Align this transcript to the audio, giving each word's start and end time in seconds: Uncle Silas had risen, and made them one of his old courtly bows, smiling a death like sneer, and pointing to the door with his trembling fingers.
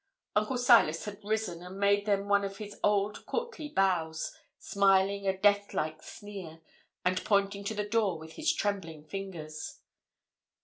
Uncle 0.35 0.57
Silas 0.57 1.05
had 1.05 1.23
risen, 1.23 1.61
and 1.61 1.77
made 1.77 2.07
them 2.07 2.27
one 2.27 2.43
of 2.43 2.57
his 2.57 2.75
old 2.83 3.23
courtly 3.27 3.69
bows, 3.69 4.33
smiling 4.57 5.27
a 5.27 5.37
death 5.37 5.75
like 5.75 6.01
sneer, 6.01 6.59
and 7.05 7.23
pointing 7.23 7.63
to 7.63 7.75
the 7.75 7.87
door 7.87 8.17
with 8.17 8.33
his 8.33 8.51
trembling 8.51 9.03
fingers. 9.05 9.77